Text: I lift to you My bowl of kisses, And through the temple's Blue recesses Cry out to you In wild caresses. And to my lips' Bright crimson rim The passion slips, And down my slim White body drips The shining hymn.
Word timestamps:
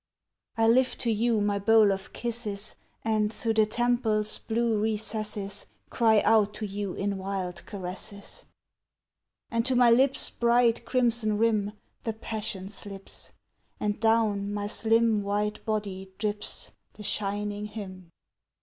I 0.57 0.67
lift 0.67 0.99
to 1.01 1.11
you 1.11 1.41
My 1.41 1.59
bowl 1.59 1.91
of 1.91 2.11
kisses, 2.11 2.75
And 3.03 3.31
through 3.31 3.53
the 3.53 3.67
temple's 3.67 4.39
Blue 4.39 4.79
recesses 4.79 5.67
Cry 5.91 6.21
out 6.21 6.55
to 6.55 6.65
you 6.65 6.93
In 6.95 7.19
wild 7.19 7.63
caresses. 7.67 8.43
And 9.51 9.63
to 9.67 9.75
my 9.75 9.91
lips' 9.91 10.31
Bright 10.31 10.85
crimson 10.85 11.37
rim 11.37 11.73
The 12.03 12.13
passion 12.13 12.67
slips, 12.69 13.33
And 13.79 13.99
down 13.99 14.51
my 14.51 14.65
slim 14.65 15.21
White 15.21 15.63
body 15.65 16.09
drips 16.17 16.71
The 16.93 17.03
shining 17.03 17.65
hymn. 17.67 18.09